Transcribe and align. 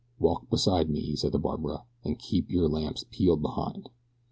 "Walk 0.17 0.49
beside 0.49 0.89
me," 0.89 0.99
he 1.01 1.15
said 1.15 1.31
to 1.33 1.37
Barbara 1.37 1.75
Harding, 1.75 1.87
"an' 2.05 2.15
keep 2.15 2.49
yer 2.49 2.67
lamps 2.67 3.05
peeled 3.11 3.43
behind." 3.43 3.89